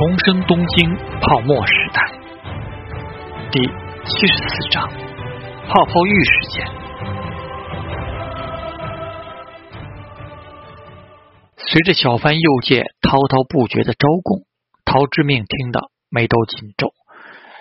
[0.00, 2.00] 重生东京泡沫时代
[3.52, 4.90] 第七十四章
[5.68, 6.66] 泡泡浴事件。
[11.58, 14.46] 随着小番右介滔滔不绝的招供，
[14.86, 16.94] 陶之命听得眉头紧皱。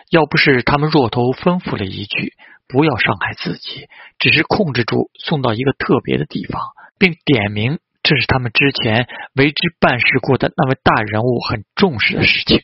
[0.10, 2.32] 要不是他们若头吩咐了一句
[2.70, 6.62] “不要伤害自己”，只是控制住送到一个特别的地方，
[6.98, 7.80] 并点名。
[8.02, 12.62] 这是他们之前为之办事过的那位大人物很重视的事情，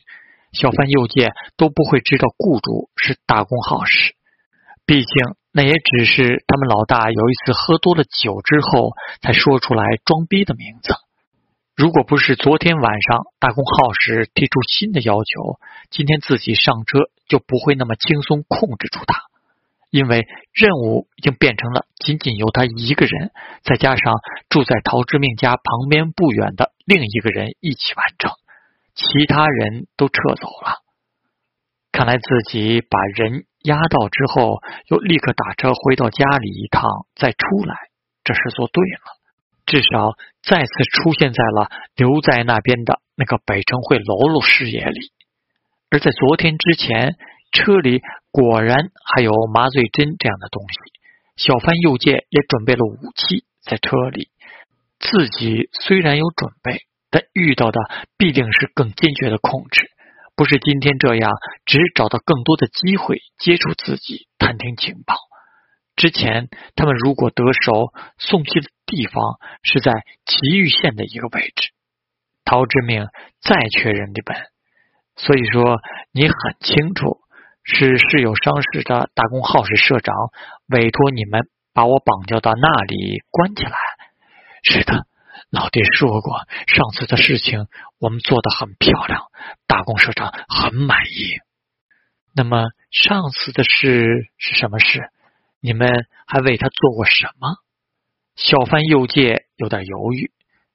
[0.52, 4.14] 小贩右介都不会知道雇主是大公好事。
[4.86, 10.94] 毕竟那也只是他们老大有一次喝多了酒之后才说出来装逼的名字。
[11.76, 15.60] 如果不是昨天晚上大公好时提出新的要求，
[15.90, 19.25] 今天自己上车就不会那么轻松控制住他。
[19.90, 23.30] 因为任务已经变成了仅仅由他一个人，
[23.62, 24.14] 再加上
[24.48, 28.32] 住在陶之命家旁边不远的另一个人一起完成，
[28.94, 30.82] 其他人都撤走了。
[31.92, 37.76] 看来自己把人压到之后，又立刻打车回到家里一趟，再出来，
[38.24, 39.16] 这事做对了。
[39.66, 45.12] 至少再次出现在了留在那边的那个北城会喽啰视野里，
[45.90, 47.16] 而在昨天之前。
[47.52, 48.02] 车里
[48.36, 50.76] 果然还有麻醉针这样的东西。
[51.36, 54.28] 小帆右键也准备了武器在车里。
[54.98, 57.80] 自己虽然有准备，但遇到的
[58.18, 59.88] 必定是更坚决的控制。
[60.34, 61.30] 不是今天这样，
[61.64, 65.14] 只找到更多的机会接触自己，探听情报。
[65.96, 71.70] 之前他们如果得手，送去的地方是在祁玉县的一个位置。
[72.44, 73.06] 陶之命
[73.40, 74.36] 再确认的本，
[75.16, 75.80] 所以说
[76.12, 77.20] 你很清楚。
[77.68, 80.14] 是室友伤势的大公号是社长
[80.68, 83.76] 委托你们把我绑架到那里关起来。
[84.62, 85.04] 是的，
[85.50, 87.66] 老爹说过，上次的事情
[87.98, 89.22] 我们做的很漂亮，
[89.66, 91.40] 大公社长很满意。
[92.36, 95.10] 那么上次的事是什么事？
[95.60, 97.56] 你们还为他做过什么？
[98.36, 100.30] 小番右介有点犹豫。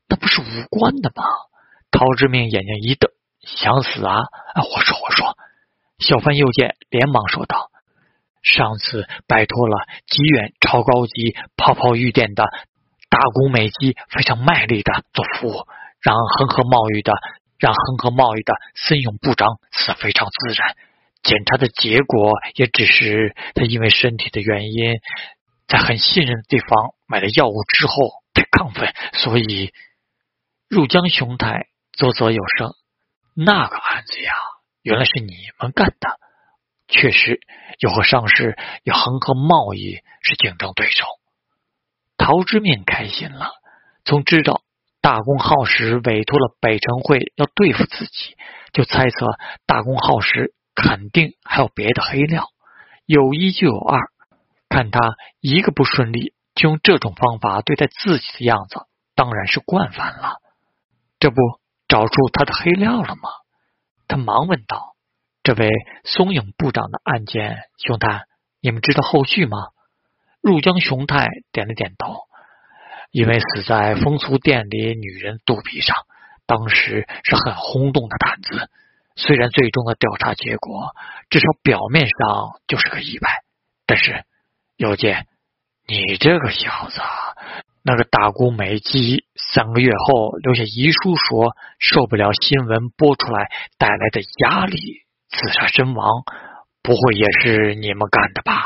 [0.09, 1.24] 那不是无关的吗？
[1.90, 3.09] 陶之命眼睛一瞪，
[3.40, 4.18] 想死啊！
[4.56, 5.38] 我说，我说。
[6.01, 7.69] 小贩又见连忙说道
[8.41, 12.44] ：“上次拜托了极远超高级泡泡浴店的
[13.07, 15.67] 大谷美姬，非常卖力的做服务，
[16.01, 17.13] 让恒河贸易的
[17.59, 20.75] 让恒河贸易的森永部长死非常自然。
[21.22, 24.95] 检查的结果也只是他因为身体的原因，
[25.68, 26.68] 在很信任的地方
[27.07, 27.94] 买了药物之后
[28.33, 29.72] 太亢奋，所以
[30.68, 32.73] 入江雄太啧啧有声：
[33.35, 34.33] 那个案子呀。”
[34.81, 36.19] 原来是你们干的，
[36.88, 37.40] 确实
[37.80, 41.06] 有和上市有恒河贸易是竞争对手。
[42.18, 43.52] 陶之命开心了，
[44.06, 44.62] 从知道
[45.02, 48.36] 大公耗时委托了北城会要对付自己，
[48.74, 49.25] 就猜测
[49.66, 52.48] 大公耗时肯定还有别的黑料。
[53.06, 54.00] 有一就有二，
[54.69, 55.00] 看他
[55.40, 60.38] 一个不顺利就用这种方法对待自己的样子，当然是惯犯了。
[61.19, 61.36] 这不
[61.88, 63.30] 找出他的黑料了吗？
[64.11, 64.94] 他忙问道
[65.41, 65.69] ：“这位
[66.03, 68.25] 松影部长的案件，熊太，
[68.59, 69.69] 你们知道后续吗？”
[70.44, 72.23] 入江雄太点了点头。
[73.11, 75.95] 因为死在风俗店里女人肚皮上，
[76.45, 78.69] 当时是很轰动的谈资。
[79.16, 80.95] 虽然最终的调查结果，
[81.29, 83.29] 至少表面上就是个意外，
[83.85, 84.23] 但是
[84.77, 85.27] 有见
[85.88, 87.01] 你这个小子。
[87.84, 94.80] 那个大姑美姬三个月后留下遗书，说受不了新闻播出来带来的压力，
[95.30, 96.24] 自杀身亡。
[96.84, 98.64] 不会也是你们干的吧？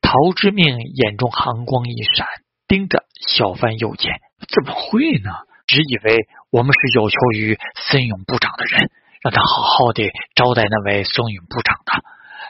[0.00, 2.26] 陶之命眼中寒光一闪，
[2.66, 5.30] 盯着小番右见，怎么会呢？
[5.66, 8.90] 只以为我们是有求于森永部长的人，
[9.20, 11.92] 让他好好的招待那位松永部长的，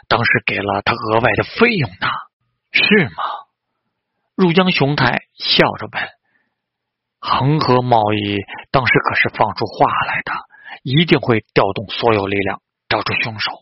[0.07, 2.07] 当时给了他额外的费用呢，
[2.71, 3.46] 是吗？
[4.37, 6.09] 入江雄太笑着问
[7.19, 8.37] ：“恒河贸易
[8.71, 10.33] 当时可是放出话来的，
[10.83, 13.53] 一定会调动所有力量找出凶手。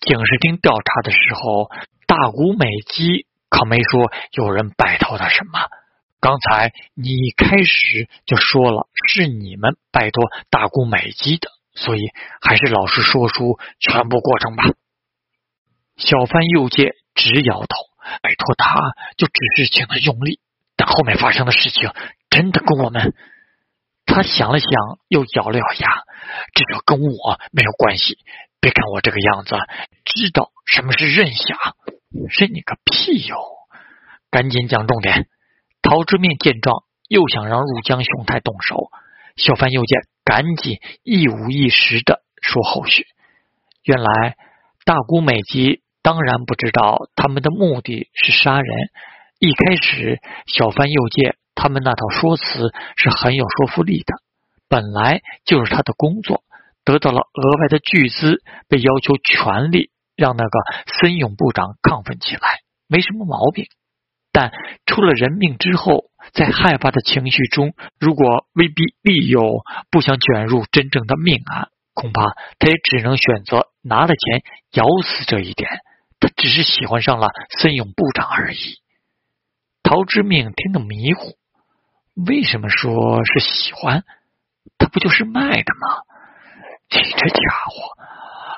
[0.00, 1.70] 警视厅调查的时候，
[2.06, 5.58] 大谷美姬可没说有人拜托他什么。
[6.20, 12.10] 刚才你一开始就说了是你们拜托大谷美姬的，所以
[12.40, 14.62] 还是老实说出全部过程吧。”
[15.98, 17.91] 小番右介直摇头。
[18.22, 18.80] 拜托他，
[19.16, 20.40] 就只是请他用力，
[20.76, 21.90] 但后面发生的事情
[22.30, 23.14] 真的跟我们……
[24.04, 24.68] 他想了想，
[25.08, 26.02] 又咬了咬牙，
[26.54, 28.18] 这个跟我没有关系。
[28.60, 29.56] 别看我这个样子，
[30.04, 31.56] 知道什么是认下？
[32.38, 33.36] 认你个屁哟！
[34.30, 35.28] 赶紧讲重点。
[35.82, 38.90] 陶之命见状，又想让入江雄太动手，
[39.36, 43.06] 小番右见，赶紧一五一十的说后续。
[43.82, 44.36] 原来
[44.84, 48.76] 大姑美姬当然不知道他们的目的是杀人。
[49.38, 54.14] 一开始，小番右介他们那套说辞是很有说服力的，
[54.68, 56.42] 本来就是他的工作，
[56.84, 60.50] 得到了额外的巨资，被要求全力让那个
[61.00, 62.40] 森永部长亢奋起来，
[62.88, 63.66] 没什么毛病。
[64.30, 64.50] 但
[64.86, 75.68] 出了人命之后，在害怕的情绪中，如果威逼利诱，不想卷入真正的命案，恐怕他也只能选择拿了钱咬死这一点。
[76.22, 77.26] 他只是喜欢上了
[77.58, 78.78] 森永部长而已。
[79.82, 81.36] 陶之命听得迷糊，
[82.14, 84.04] 为什么说是喜欢？
[84.78, 86.04] 他不就是卖的吗？
[86.90, 87.74] 你这家伙，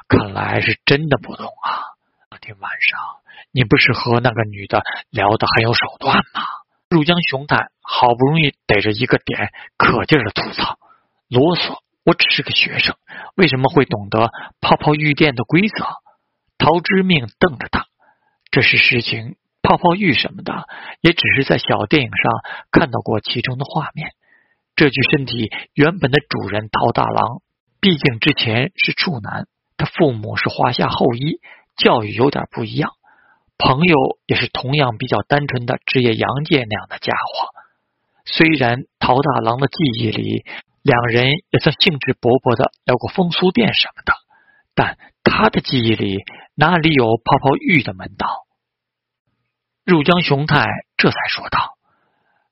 [0.09, 1.97] 看来是真的不懂啊！
[2.31, 3.01] 那天晚上，
[3.51, 6.43] 你不是和那个女的聊得很有手段吗？
[6.91, 10.79] 入江雄太好不容易逮着一个点，可劲儿的吐槽，
[11.29, 11.79] 啰嗦。
[12.05, 12.97] 我只是个学生，
[13.35, 15.87] 为什么会懂得泡泡浴店的规则？
[16.59, 17.87] 陶之命瞪着他，
[18.51, 19.37] 这是实情。
[19.63, 20.67] 泡泡浴什么的，
[21.01, 22.33] 也只是在小电影上
[22.71, 24.11] 看到过其中的画面。
[24.77, 27.41] 这具身体原本的主人陶大郎，
[27.81, 29.47] 毕竟之前是处男，
[29.79, 31.41] 他父母是华夏后裔，
[31.77, 32.91] 教育有点不一样。
[33.57, 33.97] 朋友
[34.27, 37.49] 也是同样比较单纯的职业杨介那样的家伙。
[38.27, 40.45] 虽然陶大郎的记忆里，
[40.83, 44.13] 两人也曾兴致勃勃的聊过风俗店什么的，
[44.75, 46.19] 但他的记忆里
[46.57, 48.29] 哪里有泡泡浴的门道？
[49.85, 50.65] 入江雄太
[50.97, 51.75] 这才说道：“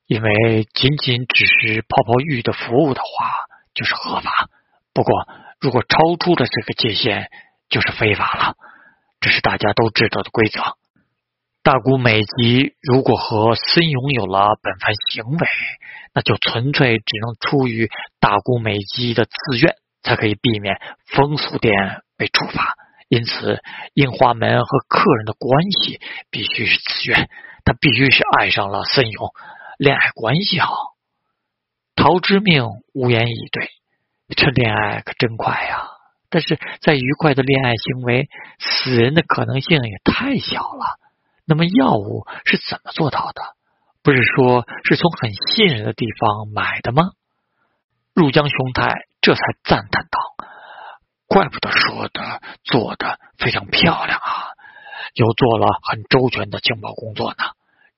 [0.07, 4.49] 因为仅仅只是泡泡浴的服务的话，就是合法；
[4.93, 5.29] 不过，
[5.61, 7.31] 如果超出了这个界限，
[7.69, 8.57] 就是非法了。
[9.21, 10.61] 这是大家都知道的规则。
[11.63, 15.49] 大姑美姬如果和孙勇有了本番行为，
[16.13, 17.89] 那就纯粹只能出于
[18.19, 22.75] 大姑美姬的自愿，才可以避免风俗店被处罚。”
[23.13, 23.61] 因此，
[23.93, 26.01] 樱花门和客人的关系
[26.31, 27.29] 必须是自愿，
[27.63, 29.29] 他必须是爱上了森勇，
[29.77, 30.73] 恋爱关系好。
[31.95, 32.65] 陶之命
[32.95, 33.69] 无言以对，
[34.35, 35.89] 这恋爱可真快呀！
[36.31, 40.99] 但是在愉快的恋爱行为，死人的可能性也太小了。
[41.45, 43.43] 那么药物是怎么做到的？
[44.03, 47.11] 不是说是从很信任的地方买的吗？
[48.15, 50.32] 入江雄太这才赞叹道。
[51.33, 54.53] 怪不得说的做的非常漂亮啊！
[55.15, 57.37] 又做了很周全的情报工作呢，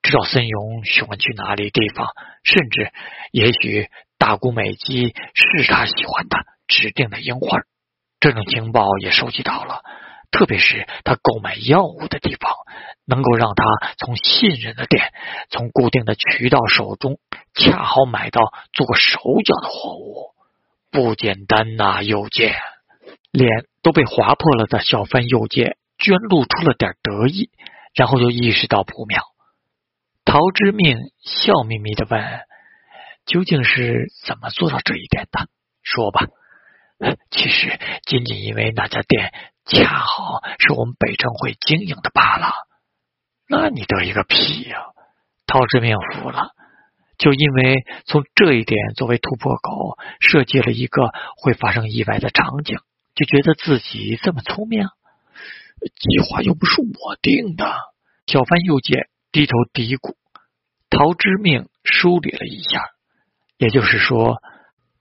[0.03, 2.07] 知道森永喜欢去哪里地方，
[2.45, 2.93] 甚至
[3.33, 3.89] 也许
[4.19, 6.39] 大姑美姬是他喜欢的
[6.69, 7.59] 指定的樱花，
[8.21, 9.83] 这种情报也收集到了。
[10.31, 12.53] 特别是他购买药物的地方，
[13.05, 13.65] 能够让他
[13.99, 15.13] 从信任的店、
[15.51, 17.19] 从固定的渠道手中
[17.53, 18.41] 恰好买到
[18.73, 20.31] 做过手脚的货物，
[20.93, 22.55] 不简单呐，右键。
[23.35, 27.51] 脸都被划破了的小贩右介居然露出了点得意，
[27.93, 29.25] 然后就意识到不妙。
[30.25, 32.23] 陶之命笑眯眯的问
[33.27, 35.49] ：“究竟是怎么做到这一点的？
[35.83, 36.29] 说吧。”
[37.33, 37.77] 其实
[38.07, 39.35] 仅仅因为那家店
[39.65, 42.53] 恰好是我们北城会经营的罢了。
[43.49, 44.79] 那你得一个屁呀！
[45.45, 46.53] 陶之命服了，
[47.19, 52.79] 就因为从这一点作为突破口，设计了一个会发生意外的场景。
[53.15, 54.87] 就觉得自己这么聪明，
[55.81, 57.73] 计划又不是我定的。
[58.27, 60.15] 小番右介低头嘀咕，
[60.91, 62.83] 陶之命梳理了一下，
[63.59, 64.39] 也就是说，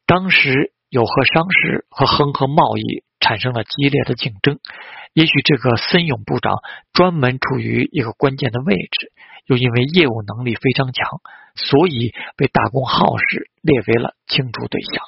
[0.05, 4.59] 当时有和商事和恒河贸易产生了激烈的竞争。
[5.13, 6.55] 也许这个森永部长
[6.91, 9.11] 专门处于一个关键的位置，
[9.45, 11.21] 又因为业务能力非常强，
[11.55, 15.03] 所以被大公好事列为了清除对象。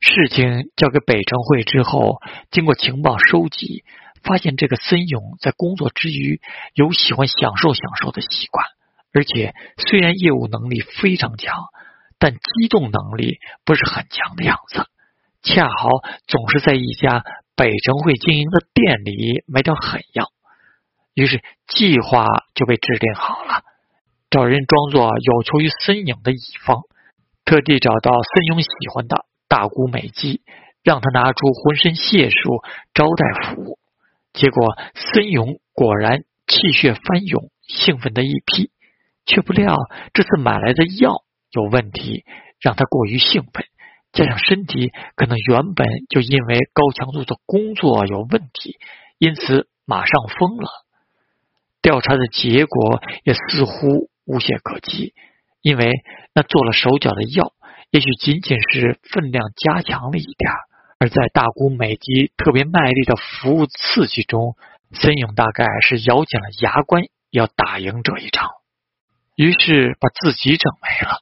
[0.00, 3.84] 事情交给北城会之后，经过情报收集，
[4.22, 6.40] 发现这个孙勇在工作之余
[6.74, 8.66] 有喜欢享受享受的习惯，
[9.12, 11.64] 而且虽然业务能力非常强，
[12.18, 14.86] 但机动能力不是很强的样子。
[15.42, 15.88] 恰好
[16.26, 17.24] 总是在一家
[17.56, 20.30] 北城会经营的店里买点狠药，
[21.14, 23.62] 于是计划就被制定好了，
[24.28, 26.82] 找人装作有求于孙勇的乙方，
[27.44, 29.24] 特地找到孙勇喜欢的。
[29.48, 30.42] 大姑美姬
[30.82, 32.62] 让他拿出浑身解数
[32.94, 33.78] 招待服，
[34.32, 38.70] 结果孙勇果然气血翻涌，兴奋的一批，
[39.24, 39.76] 却不料
[40.14, 42.24] 这次买来的药有问题，
[42.60, 43.64] 让他过于兴奋，
[44.12, 48.76] 加上身体可能原本就因为高强度的工作有问题，
[49.18, 50.68] 因此马上疯了。
[51.82, 55.14] 调查的结果也似乎无懈可击，
[55.62, 55.90] 因为
[56.34, 57.52] 那做了手脚的药。
[57.90, 60.52] 也许仅仅是分量加强了一点
[60.98, 64.56] 而在大姑美姬特别卖力的服务刺激中，
[64.92, 68.50] 森勇大概是咬紧了牙关要打赢这一场，
[69.34, 71.20] 于是把自己整没了。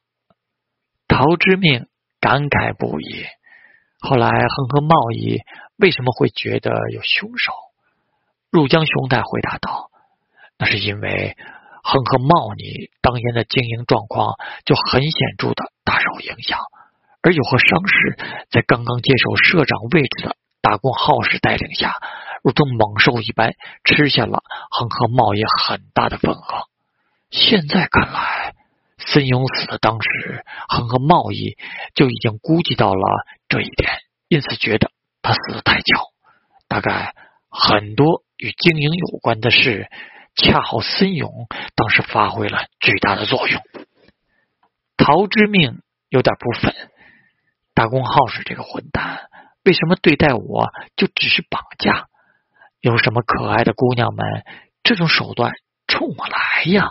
[1.07, 1.87] 陶之命
[2.19, 3.25] 感慨不已。
[3.99, 5.39] 后来，恒河贸易
[5.77, 7.53] 为什么会觉得有凶手？
[8.51, 9.89] 入江雄太回答道
[10.57, 11.35] ：“那是因为
[11.85, 14.33] 恒河茂尼当年的经营状况
[14.65, 16.57] 就很显著的大受影响，
[17.21, 18.17] 而有何伤势
[18.49, 21.95] 在刚刚接手社长位置的大公浩氏带领下，
[22.43, 26.67] 如同猛兽一般吃下了恒河茂业很大的份额。
[27.29, 28.55] 现在看来。”
[28.97, 31.57] 孙勇死的当时，恒河贸易
[31.93, 33.91] 就已经估计到了这一点，
[34.29, 34.89] 因此觉得
[35.21, 36.07] 他死的太巧。
[36.69, 37.13] 大概
[37.49, 39.89] 很多与经营有关的事，
[40.35, 43.61] 恰好孙勇当时发挥了巨大的作用。
[44.97, 46.73] 陶之命有点不忿，
[47.73, 49.29] 大公号是这个混蛋，
[49.63, 52.07] 为什么对待我就只是绑架？
[52.79, 54.43] 有什么可爱的姑娘们
[54.83, 55.53] 这种手段
[55.87, 56.89] 冲我来呀？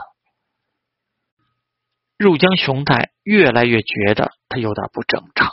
[2.17, 5.51] 入江雄太越来越觉得他有点不正常。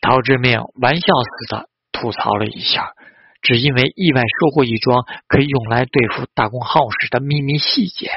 [0.00, 2.94] 陶之命玩笑似的吐槽了一下，
[3.42, 8.10] 只因为意外收获一桩可以用来对付大公号时的秘密细节，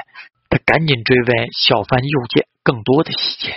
[0.50, 3.56] 他赶紧追问小范右键更多的细节，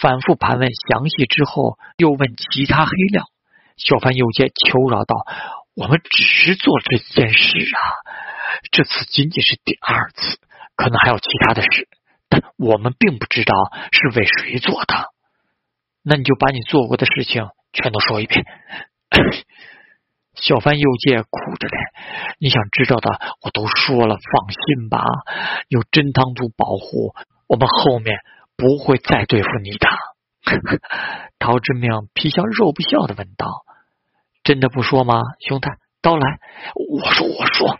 [0.00, 3.24] 反复盘问详细之后，又问其他黑料。
[3.76, 5.16] 小范右键求饶道
[5.74, 7.80] ：“我们只是做这件事啊，
[8.70, 10.38] 这次仅仅是第二次，
[10.76, 11.88] 可能还有其他的事。”
[12.28, 13.54] 但我们并不知道
[13.92, 14.94] 是为谁做的，
[16.02, 18.44] 那你就把你做过的事情全都说一遍。
[20.36, 21.82] 小贩右介苦着脸，
[22.38, 25.04] 你想知道的我都说了，放心吧，
[25.68, 27.14] 有真汤族保护，
[27.46, 28.18] 我们后面
[28.56, 29.88] 不会再对付你的。
[31.38, 33.64] 陶之命皮笑肉不笑的问道
[34.44, 35.78] ：“真的不说吗，兄台？
[36.02, 36.38] 刀来，
[36.74, 37.78] 我说，我说。”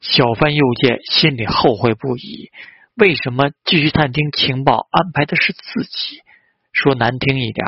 [0.00, 2.50] 小贩右介心里后悔不已。
[2.96, 6.20] 为什么继续探听情报安排的是自己？
[6.72, 7.66] 说难听一点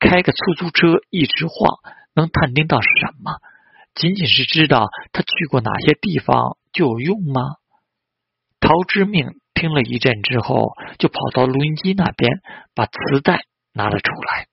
[0.00, 1.78] 开个出租车一直晃，
[2.14, 2.88] 能探听到什
[3.22, 3.40] 么？
[3.94, 7.56] 仅仅是知道他去过哪些地方就有用吗？
[8.58, 12.40] 陶之命听了一阵之后，就跑到录音机那边，
[12.74, 14.46] 把磁带拿了出来。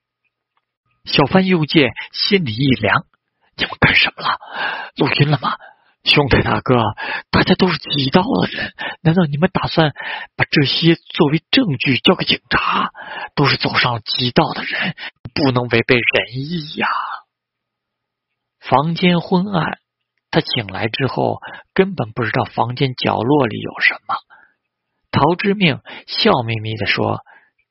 [1.04, 3.06] 小范又见心里一凉：
[3.56, 4.38] 你们干什么了？
[4.96, 5.56] 录音了吗？
[6.04, 6.74] 兄台大哥，
[7.30, 9.92] 大家都是极道的人，难道你们打算
[10.36, 12.90] 把这些作为证据交给警察？
[13.34, 14.94] 都是走上极道的人，
[15.34, 16.88] 不能违背仁义呀！
[18.60, 19.78] 房间昏暗，
[20.30, 21.40] 他醒来之后
[21.74, 24.14] 根本不知道房间角落里有什么。
[25.10, 27.20] 陶之命笑眯眯的说：“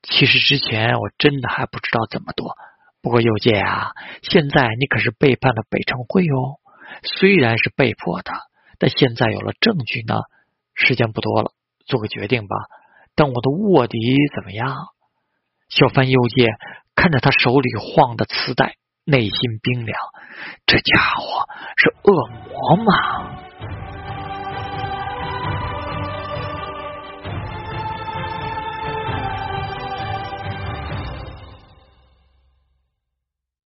[0.04, 2.56] 其实之前我真的还不知道这么多，
[3.02, 3.92] 不过右介啊，
[4.24, 6.60] 现在你可是背叛了北城会哦。”
[7.04, 8.34] 虽然是被迫的，
[8.80, 10.16] 但现在有了证据呢。
[10.74, 11.52] 时间不多了，
[11.86, 12.56] 做个决定吧。
[13.16, 14.00] 但我的卧底
[14.34, 14.76] 怎么样？
[15.70, 16.48] 小范右介
[16.96, 18.76] 看着他手里晃的磁带，
[19.10, 19.98] 内心冰凉。
[20.66, 23.49] 这家伙是恶魔吗？